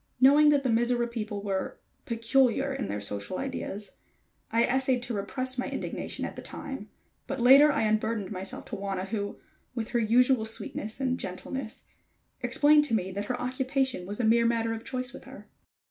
[0.19, 3.91] Knowing that the Mizora people were peculiar in their social ideas,
[4.49, 6.89] I essayed to repress my indignation at the time,
[7.27, 9.37] but later I unburdened myself to Wauna who,
[9.75, 11.83] with her usual sweetness and gentleness,
[12.41, 15.47] explained to me that her occupation was a mere matter of choice with her.